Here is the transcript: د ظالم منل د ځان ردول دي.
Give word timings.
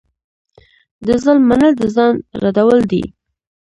د 1.05 1.07
ظالم 1.23 1.43
منل 1.49 1.73
د 1.77 1.81
ځان 1.95 2.13
ردول 2.43 2.79
دي. 2.91 3.03